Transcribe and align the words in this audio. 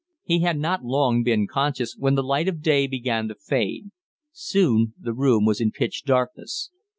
He 0.23 0.39
had 0.39 0.57
not 0.57 0.83
long 0.83 1.21
been 1.21 1.45
conscious, 1.45 1.95
when 1.95 2.15
the 2.15 2.23
light 2.23 2.47
of 2.47 2.63
day 2.63 2.87
began 2.87 3.27
to 3.27 3.35
fade. 3.35 3.91
Soon 4.31 4.95
the 4.99 5.13
room 5.13 5.45
was 5.45 5.61
in 5.61 5.69
pitch 5.69 6.05
darkness. 6.05 6.71